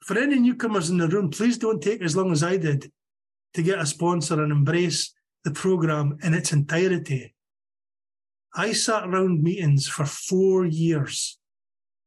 [0.05, 2.91] for any newcomers in the room, please don't take as long as I did
[3.55, 7.33] to get a sponsor and embrace the program in its entirety.
[8.53, 11.37] I sat around meetings for four years,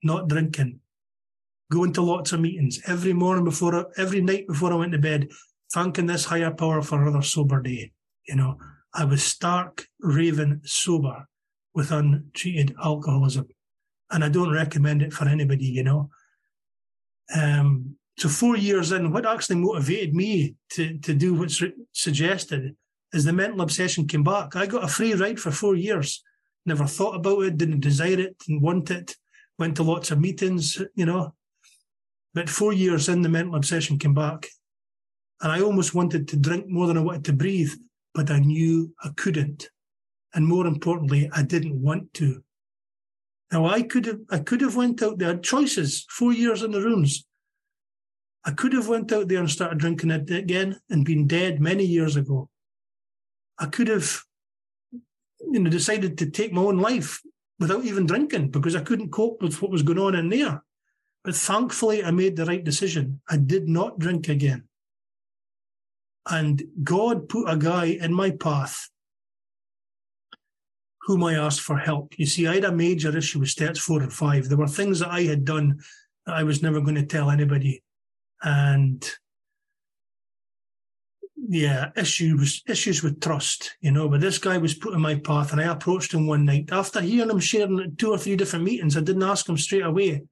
[0.02, 0.80] not drinking,
[1.70, 5.28] going to lots of meetings every morning before, every night before I went to bed,
[5.72, 7.92] thanking this higher power for another sober day.
[8.26, 8.58] You know,
[8.94, 11.26] I was stark, raving sober
[11.74, 13.48] with untreated alcoholism.
[14.10, 16.10] And I don't recommend it for anybody, you know.
[17.34, 22.74] Um, so four years in, what actually motivated me to, to do what's re- suggested
[23.12, 24.56] is the mental obsession came back.
[24.56, 26.22] I got a free ride for four years.
[26.66, 29.14] Never thought about it, didn't desire it, didn't want it.
[29.58, 31.34] Went to lots of meetings, you know.
[32.34, 34.46] But four years in, the mental obsession came back.
[35.40, 37.72] And I almost wanted to drink more than I wanted to breathe,
[38.14, 39.70] but I knew I couldn't.
[40.34, 42.42] And more importantly, I didn't want to.
[43.50, 46.82] Now I could have I could have went out there, choices, four years in the
[46.82, 47.26] rooms.
[48.44, 51.84] I could have went out there and started drinking it again and been dead many
[51.84, 52.50] years ago.
[53.58, 54.22] I could have,
[54.92, 57.20] you know, decided to take my own life
[57.58, 60.62] without even drinking because I couldn't cope with what was going on in there.
[61.24, 63.20] But thankfully, I made the right decision.
[63.28, 64.64] I did not drink again.
[66.30, 68.88] And God put a guy in my path
[71.02, 72.18] whom I asked for help.
[72.18, 74.48] You see, I had a major issue with steps four and five.
[74.48, 75.80] There were things that I had done
[76.26, 77.82] that I was never going to tell anybody
[78.42, 79.10] and
[81.46, 84.08] yeah, issues issues with trust, you know.
[84.08, 87.00] But this guy was put in my path, and I approached him one night after
[87.00, 88.96] hearing him sharing two or three different meetings.
[88.96, 90.22] I didn't ask him straight away,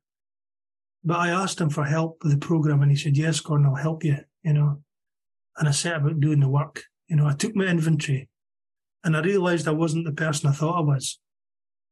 [1.04, 3.74] but I asked him for help with the program, and he said, "Yes, Gordon, I'll
[3.76, 4.82] help you," you know.
[5.56, 6.82] And I set about doing the work.
[7.08, 8.28] You know, I took my inventory,
[9.04, 11.18] and I realised I wasn't the person I thought I was.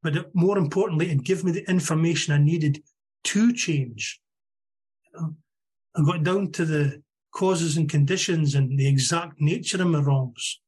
[0.02, 2.82] But it, more importantly, it gave me the information I needed
[3.24, 4.20] to change.
[5.06, 5.36] You know?
[5.96, 7.02] I got down to the
[7.34, 10.60] causes and conditions and the exact nature of my wrongs.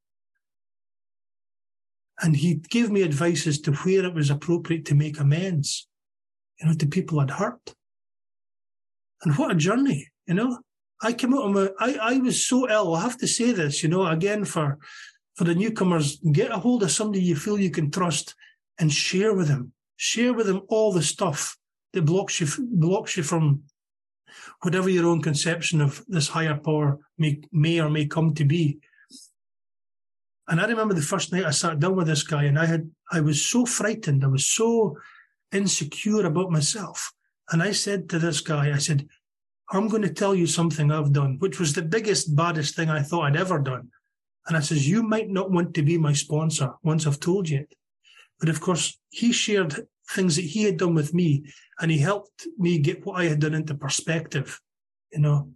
[2.20, 5.86] And he gave me advice as to where it was appropriate to make amends,
[6.60, 7.74] you know, to people I'd hurt.
[9.22, 10.58] And what a journey, you know.
[11.02, 12.94] I came out of my, I, I was so ill.
[12.94, 14.78] I have to say this, you know, again for,
[15.36, 18.34] for the newcomers, get a hold of somebody you feel you can trust
[18.78, 19.72] and share with them.
[19.96, 21.56] Share with them all the stuff
[21.92, 23.62] that blocks you, blocks you from
[24.62, 28.78] whatever your own conception of this higher power may, may or may come to be.
[30.48, 32.90] And I remember the first night I sat down with this guy and I had,
[33.10, 34.24] I was so frightened.
[34.24, 34.96] I was so
[35.52, 37.12] insecure about myself.
[37.50, 39.08] And I said to this guy, I said,
[39.70, 43.02] I'm going to tell you something I've done, which was the biggest, baddest thing I
[43.02, 43.90] thought I'd ever done.
[44.46, 47.60] And I says, you might not want to be my sponsor once I've told you
[47.60, 47.74] it.
[48.38, 51.44] But of course, he shared things that he had done with me
[51.80, 54.60] and he helped me get what I had done into perspective,
[55.12, 55.50] you know.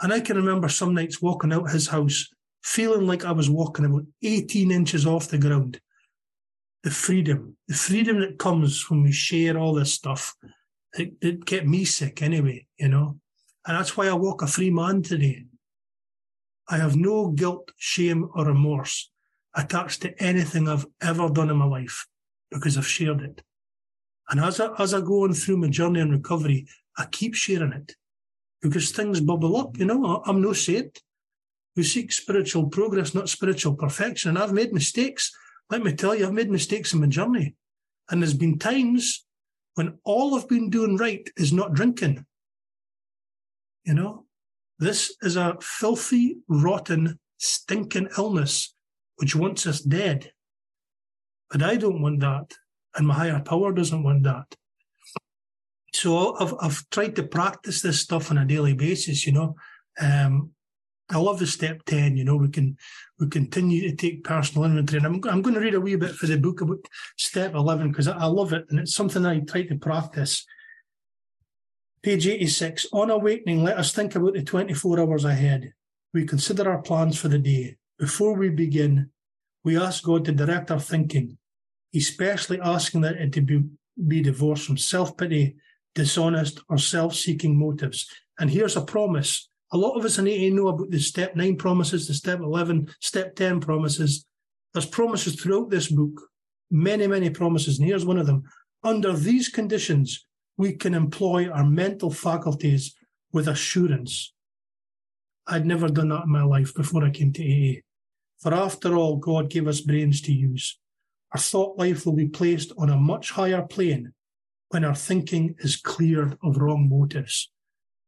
[0.00, 2.28] And I can remember some nights walking out his house,
[2.62, 5.80] feeling like I was walking about 18 inches off the ground.
[6.82, 10.34] The freedom, the freedom that comes when we share all this stuff,
[10.94, 13.18] it, it kept me sick anyway, you know.
[13.66, 15.46] And that's why I walk a free man today.
[16.68, 19.10] I have no guilt, shame, or remorse
[19.54, 22.06] attached to anything I've ever done in my life
[22.50, 23.42] because I've shared it.
[24.28, 26.66] And as I, as I go on through my journey in recovery,
[26.98, 27.94] I keep sharing it
[28.60, 29.78] because things bubble up.
[29.78, 31.00] You know, I'm no saint.
[31.76, 34.30] We seek spiritual progress, not spiritual perfection.
[34.30, 35.30] And I've made mistakes.
[35.70, 37.54] Let me tell you, I've made mistakes in my journey.
[38.10, 39.24] And there's been times
[39.74, 42.24] when all I've been doing right is not drinking.
[43.84, 44.24] You know,
[44.78, 48.74] this is a filthy, rotten, stinking illness
[49.16, 50.32] which wants us dead.
[51.50, 52.54] But I don't want that
[52.96, 54.54] and my higher power doesn't want that.
[55.92, 59.56] So I've I've tried to practice this stuff on a daily basis, you know.
[60.00, 60.52] Um,
[61.10, 62.76] I love the step 10, you know, we can,
[63.20, 64.98] we continue to take personal inventory.
[64.98, 66.78] And I'm, I'm going to read a wee bit for the book about
[67.16, 68.66] step 11 because I, I love it.
[68.70, 70.44] And it's something I try to practice.
[72.02, 72.86] Page 86.
[72.92, 75.72] On awakening, let us think about the 24 hours ahead.
[76.12, 77.76] We consider our plans for the day.
[77.98, 79.10] Before we begin,
[79.62, 81.38] we ask God to direct our thinking,
[81.96, 83.62] especially asking that it to be,
[84.06, 85.56] be divorced from self pity,
[85.94, 88.08] dishonest, or self seeking motives.
[88.38, 91.56] And here's a promise a lot of us in AA know about the step nine
[91.56, 94.24] promises, the step 11, step 10 promises.
[94.72, 96.20] There's promises throughout this book,
[96.70, 97.78] many, many promises.
[97.78, 98.44] And here's one of them.
[98.84, 100.24] Under these conditions,
[100.56, 102.94] we can employ our mental faculties
[103.32, 104.32] with assurance.
[105.48, 107.80] I'd never done that in my life before I came to AA.
[108.38, 110.78] For after all, God gave us brains to use.
[111.32, 114.12] Our thought life will be placed on a much higher plane
[114.68, 117.50] when our thinking is cleared of wrong motives.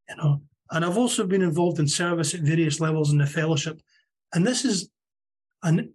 [0.09, 3.81] You know, and I've also been involved in service at various levels in the fellowship.
[4.35, 4.91] And this is
[5.63, 5.95] an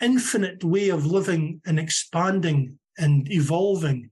[0.00, 4.10] infinite way of living and expanding and evolving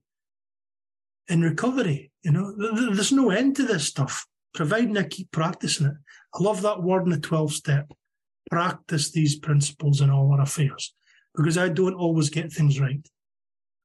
[1.27, 2.11] in recovery.
[2.23, 2.53] You know,
[2.93, 5.95] there's no end to this stuff, providing I keep practicing it.
[6.33, 7.91] I love that word in the 12 step.
[8.49, 10.93] Practice these principles in all our affairs
[11.35, 13.05] because I don't always get things right.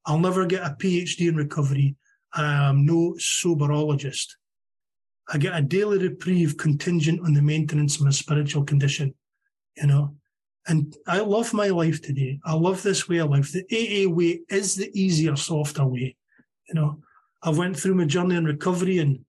[0.06, 1.96] I'll never get a PhD in recovery.
[2.32, 4.26] I am no soberologist.
[5.28, 9.14] I get a daily reprieve contingent on the maintenance of my spiritual condition,
[9.76, 10.14] you know.
[10.66, 12.38] And I love my life today.
[12.44, 13.52] I love this way of life.
[13.52, 16.16] The AA way is the easier, softer way.
[16.68, 17.00] You know,
[17.42, 19.20] I went through my journey in recovery and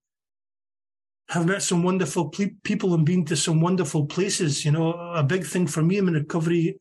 [1.30, 4.66] have met some wonderful people and been to some wonderful places.
[4.66, 6.80] You know, a big thing for me in recovery,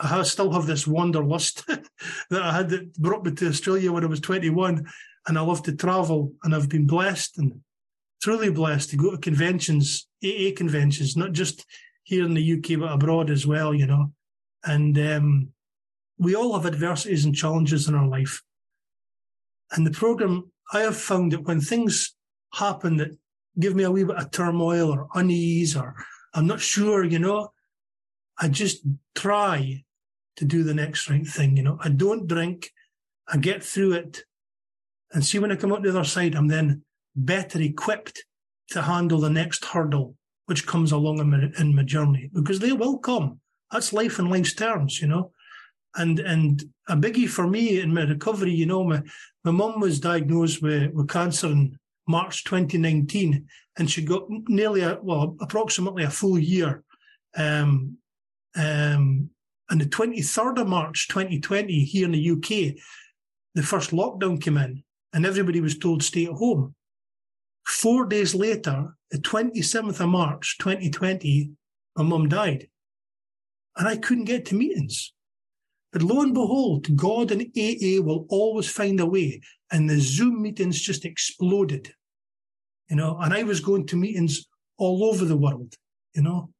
[0.00, 1.66] I still have this wanderlust
[2.30, 4.86] that I had that brought me to Australia when I was 21.
[5.26, 7.60] And I love to travel and I've been blessed and
[8.22, 11.66] truly blessed to go to conventions, AA conventions, not just
[12.04, 14.12] here in the UK, but abroad as well, you know.
[14.64, 15.48] And um,
[16.18, 18.42] we all have adversities and challenges in our life.
[19.72, 22.14] And the program, I have found that when things
[22.54, 23.16] happen that
[23.58, 25.94] give me a wee bit of turmoil or unease, or
[26.34, 27.52] I'm not sure, you know,
[28.38, 28.82] I just
[29.14, 29.84] try
[30.36, 31.56] to do the next right thing.
[31.56, 32.70] You know, I don't drink,
[33.28, 34.24] I get through it.
[35.12, 36.82] And see, when I come out the other side, I'm then
[37.16, 38.24] better equipped
[38.70, 40.16] to handle the next hurdle
[40.50, 43.38] which comes along in my, in my journey because they will come.
[43.70, 45.30] That's life in life's terms, you know.
[45.94, 49.00] And and a biggie for me in my recovery, you know, my
[49.44, 53.46] my mum was diagnosed with, with cancer in March 2019,
[53.78, 56.82] and she got nearly a well, approximately a full year.
[57.36, 57.98] Um,
[58.56, 59.30] um,
[59.70, 62.74] and the 23rd of March 2020, here in the UK,
[63.54, 66.74] the first lockdown came in, and everybody was told stay at home.
[67.66, 71.52] Four days later, the 27th of March 2020,
[71.96, 72.68] my mum died.
[73.76, 75.12] And I couldn't get to meetings.
[75.92, 79.40] But lo and behold, God and AA will always find a way.
[79.70, 81.92] And the Zoom meetings just exploded.
[82.88, 84.46] You know, and I was going to meetings
[84.78, 85.74] all over the world,
[86.14, 86.50] you know.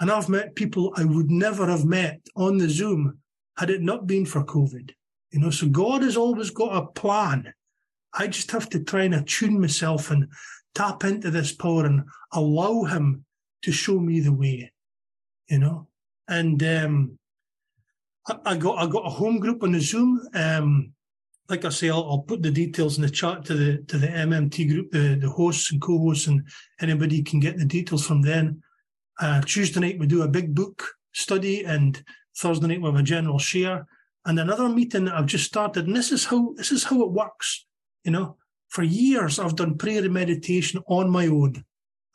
[0.00, 3.18] And I've met people I would never have met on the Zoom
[3.56, 4.92] had it not been for COVID.
[5.30, 7.52] You know, so God has always got a plan
[8.14, 10.28] I just have to try and attune myself and
[10.74, 13.24] tap into this power and allow him
[13.62, 14.72] to show me the way,
[15.48, 15.88] you know.
[16.28, 17.18] And um,
[18.28, 20.20] I, I, got I got a home group on the Zoom.
[20.34, 20.92] Um,
[21.48, 24.06] like I say, I'll, I'll, put the details in the chat to the to the
[24.06, 26.46] MMT group, the the hosts and co-hosts, and
[26.80, 28.62] anybody can get the details from then.
[29.20, 32.02] Uh, Tuesday night we do a big book study, and
[32.36, 33.86] Thursday night we have a general share,
[34.24, 35.86] and another meeting that I've just started.
[35.86, 37.66] And this is how this is how it works.
[38.04, 38.36] You know,
[38.68, 41.64] for years I've done prayer and meditation on my own.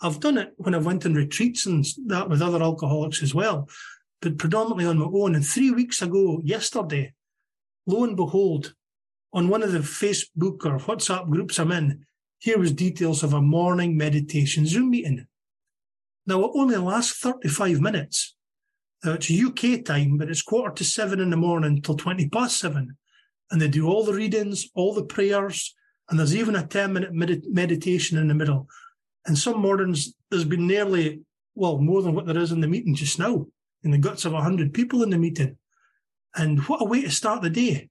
[0.02, 3.68] I've done it when I went on retreats and that with other alcoholics as well,
[4.22, 5.36] but predominantly on my own.
[5.36, 7.14] And three weeks ago, yesterday,
[7.88, 8.74] lo and behold,
[9.34, 12.06] on one of the Facebook or WhatsApp groups I'm in,
[12.40, 15.28] here was details of a morning meditation Zoom meeting.
[16.28, 18.36] Now it only lasts 35 minutes.
[19.04, 22.60] Now it's UK time, but it's quarter to seven in the morning till 20 past
[22.60, 22.98] seven.
[23.50, 25.74] And they do all the readings, all the prayers,
[26.10, 28.68] and there's even a 10 minute med- meditation in the middle.
[29.26, 31.22] And some mornings, there's been nearly,
[31.56, 33.46] well, more than what there is in the meeting just now,
[33.84, 35.58] in the guts of 100 people in the meeting.
[36.36, 37.90] And what a way to start the day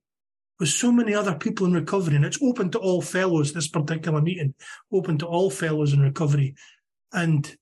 [0.59, 2.17] with so many other people in recovery.
[2.17, 4.55] And it's open to all fellows, this particular meeting,
[4.93, 6.55] open to all fellows in recovery.
[7.13, 7.55] And,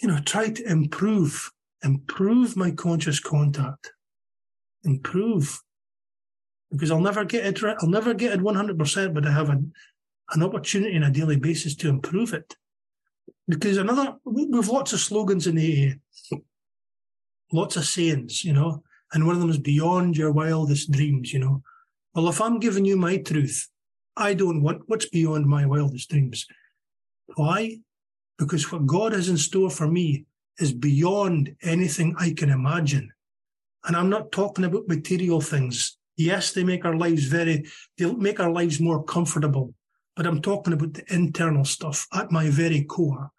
[0.00, 1.50] you know, try to improve,
[1.82, 3.92] improve my conscious contact,
[4.84, 5.60] improve
[6.70, 7.62] because I'll never get it.
[7.62, 7.76] right.
[7.80, 9.72] I'll never get it one hundred percent, but I have an
[10.34, 12.54] an opportunity on a daily basis to improve it.
[13.48, 16.36] because another, we've lots of slogans in AA,
[17.52, 18.82] lots of sayings, you know,
[19.12, 21.62] and one of them is beyond your wildest dreams, you know.
[22.14, 23.68] Well, if I'm giving you my truth,
[24.16, 26.46] I don't want what's beyond my wildest dreams.
[27.36, 27.78] Why?
[28.38, 30.26] Because what God has in store for me
[30.58, 33.12] is beyond anything I can imagine.
[33.84, 35.96] And I'm not talking about material things.
[36.16, 37.64] Yes, they make our lives very,
[37.96, 39.74] they make our lives more comfortable,
[40.16, 43.30] but I'm talking about the internal stuff at my very core,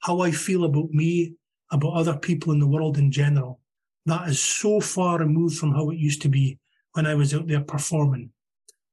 [0.00, 1.34] how I feel about me,
[1.72, 3.60] about other people in the world in general.
[4.06, 6.58] That is so far removed from how it used to be
[6.92, 8.30] when I was out there performing,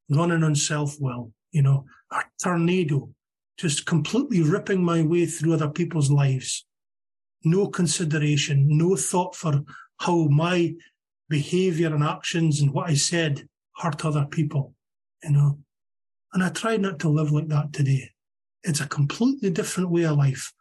[0.09, 3.09] running on self will, you know, a tornado,
[3.57, 6.65] just completely ripping my way through other people's lives.
[7.43, 9.63] No consideration, no thought for
[9.99, 10.73] how my
[11.29, 13.47] behavior and actions and what I said
[13.77, 14.73] hurt other people,
[15.23, 15.59] you know.
[16.33, 18.11] And I try not to live like that today.
[18.63, 20.51] It's a completely different way of life,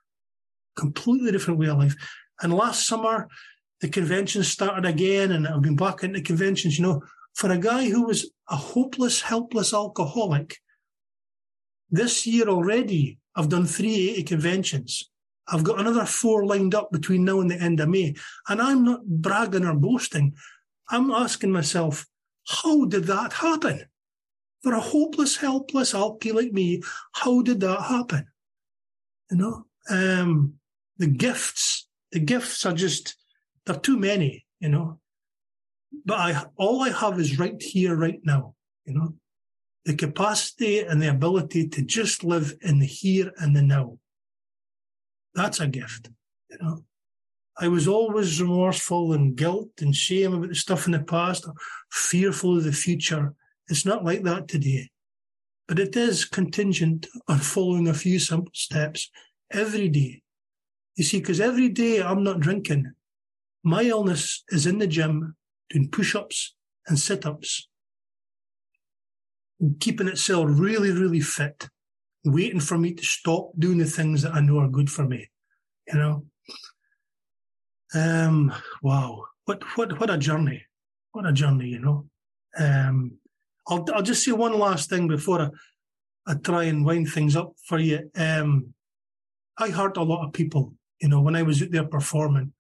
[0.77, 1.97] completely different way of life.
[2.41, 3.29] And last summer,
[3.81, 6.79] the convention started again, and I've been back into conventions.
[6.79, 7.03] You know,
[7.35, 10.59] for a guy who was a hopeless, helpless alcoholic,
[11.91, 15.11] this year already, I've done 380 conventions.
[15.49, 18.15] I've got another four lined up between now and the end of May.
[18.49, 20.35] And I'm not bragging or boasting.
[20.89, 22.07] I'm asking myself,
[22.47, 23.85] how did that happen?
[24.63, 26.83] For a hopeless, helpless alkie like me,
[27.13, 28.27] how did that happen?
[29.31, 30.55] You know, um,
[30.99, 33.17] the gifts, the gifts are just,
[33.67, 35.01] they're too many, you know.
[36.07, 38.55] But I, all I have is right here, right now,
[38.87, 39.15] you know,
[39.85, 43.99] the capacity and the ability to just live in the here and the now.
[45.35, 46.11] That's a gift,
[46.51, 46.85] you know.
[47.57, 51.47] I was always remorseful and guilt and shame about the stuff in the past,
[51.91, 53.35] fearful of the future.
[53.69, 54.91] It's not like that today.
[55.69, 59.09] But it is contingent on following a few simple steps
[59.53, 60.23] every day.
[60.97, 62.93] You see, because every day I'm not drinking.
[63.63, 65.37] My illness is in the gym
[65.71, 66.55] doing push ups
[66.87, 67.69] and sit ups,
[69.81, 71.69] keeping itself really, really fit,
[72.25, 75.31] waiting for me to stop doing the things that I know are good for me.
[75.89, 76.27] You know,
[77.95, 78.53] um,
[78.83, 80.65] wow, what what what a journey!
[81.13, 82.07] What a journey, you know.
[82.59, 83.19] Um,
[83.69, 85.49] I'll I'll just say one last thing before I,
[86.27, 88.11] I try and wind things up for you.
[88.17, 88.75] Um,
[89.59, 92.53] I hurt a lot of people, you know, when I was out there performing,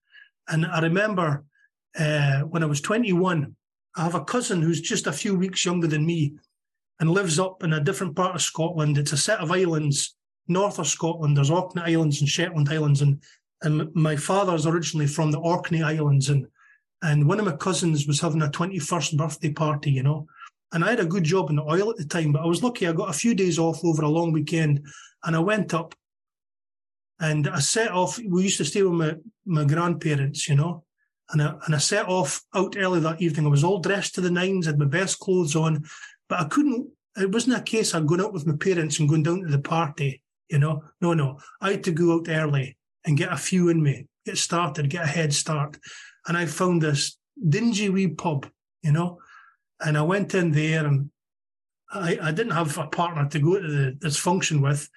[0.49, 1.45] and I remember
[1.99, 3.55] uh, when I was 21,
[3.97, 6.35] I have a cousin who's just a few weeks younger than me,
[7.01, 8.99] and lives up in a different part of Scotland.
[8.99, 10.15] It's a set of islands
[10.49, 11.37] north of Scotland.
[11.37, 13.21] There's Orkney Islands and Shetland Islands, and
[13.63, 16.47] and my father's originally from the Orkney Islands, and
[17.03, 20.27] and one of my cousins was having a 21st birthday party, you know.
[20.73, 22.63] And I had a good job in the oil at the time, but I was
[22.63, 22.89] lucky.
[22.89, 24.85] I got a few days off over a long weekend,
[25.23, 25.95] and I went up
[27.21, 28.19] and I set off.
[28.19, 29.15] We used to stay with my,
[29.47, 30.85] my grandparents, you know,
[31.31, 33.47] and I, and I set off out early that evening.
[33.47, 35.85] I was all dressed to the nines, had my best clothes on,
[36.29, 36.89] but I couldn't.
[37.16, 39.61] It wasn't a case of going out with my parents and going down to the
[39.61, 40.83] party, you know.
[41.01, 44.39] No, no, I had to go out early and get a few in me, get
[44.39, 45.79] started, get a head start.
[46.27, 47.16] And I found this
[47.49, 48.47] dingy wee pub,
[48.83, 49.18] you know,
[49.81, 51.11] and I went in there and
[51.93, 54.89] I, I didn't have a partner to go to the, this function with,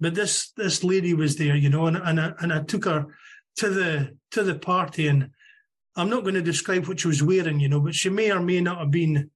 [0.00, 3.06] but this this lady was there, you know, and and I, and I took her
[3.56, 5.30] to the to the party, and
[5.96, 8.40] I'm not going to describe what she was wearing, you know, but she may or
[8.40, 9.30] may not have been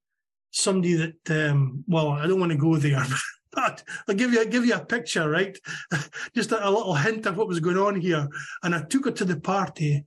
[0.53, 3.05] somebody that, um, well, I don't want to go there,
[3.53, 5.59] But I'll give you I'll give you a picture, right?
[6.35, 8.27] just a, a, little hint of what was going on here.
[8.63, 10.05] And I took her to the party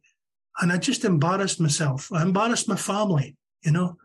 [0.60, 2.12] and I just embarrassed myself.
[2.12, 3.98] I embarrassed my family, you know,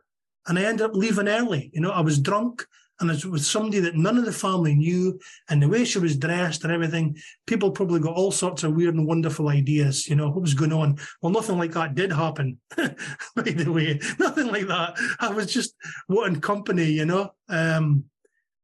[0.47, 1.71] and I ended up leaving early.
[1.73, 2.67] You know, I was drunk
[3.01, 5.19] and I was somebody that none of the family knew.
[5.49, 8.95] And the way she was dressed and everything, people probably got all sorts of weird
[8.95, 10.99] and wonderful ideas, you know, what was going on.
[11.23, 14.01] Well, nothing like that did happen, by the way.
[14.19, 14.99] Nothing like that.
[15.19, 15.75] I was just
[16.09, 17.33] wanting company, you know.
[17.49, 18.05] Um,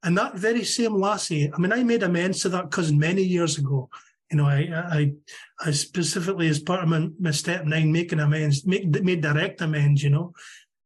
[0.02, 3.56] and that very same lassie, I mean, I made amends to that cousin many years
[3.56, 3.88] ago.
[4.30, 5.12] You know, I, I,
[5.64, 10.02] I specifically as part of my, my step nine, making amends, make, made direct amends,
[10.02, 10.32] you know.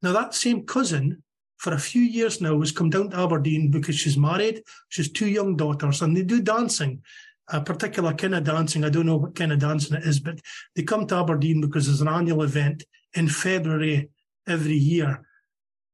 [0.03, 1.23] Now that same cousin
[1.61, 4.63] for a few years now has come down to Aberdeen because she's married.
[4.89, 7.03] She's two young daughters and they do dancing,
[7.49, 8.83] a particular kind of dancing.
[8.83, 10.41] I don't know what kind of dancing it is, but
[10.75, 14.09] they come to Aberdeen because there's an annual event in February
[14.49, 15.21] every year.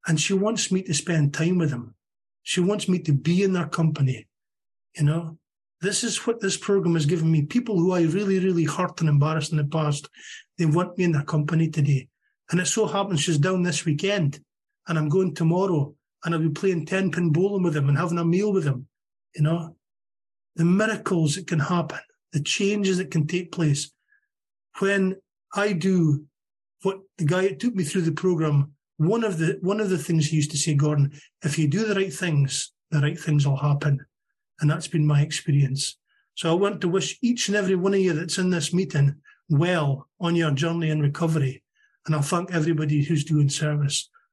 [0.07, 1.97] And she wants me to spend time with them.
[2.45, 4.29] She wants me to be in their company.
[4.97, 5.37] You know,
[5.81, 7.43] this is what this program has given me.
[7.43, 10.09] People who I really, really hurt and embarrassed in the past,
[10.59, 12.07] they want me in their company today.
[12.53, 14.39] And it so happens she's down this weekend
[14.89, 18.18] and I'm going tomorrow and I'll be playing 10 pin bowling with him and having
[18.18, 18.87] a meal with him.
[19.34, 19.76] You know,
[20.57, 22.01] the miracles that can happen,
[22.32, 23.91] the changes that can take place
[24.78, 25.16] when
[25.55, 26.24] I do
[26.82, 28.72] what the guy that took me through the program.
[28.99, 31.12] One of the one of the things he used to say, Gordon,
[31.43, 34.05] if you do the right things, the right things will happen,
[34.61, 35.99] and that's been my experience.
[36.34, 39.16] So I want to wish each and every one of you that's in this meeting
[39.49, 41.62] well on your journey in recovery,
[42.07, 44.09] and I thank everybody who's doing service.